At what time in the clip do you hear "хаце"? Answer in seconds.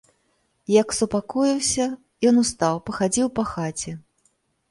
3.53-3.91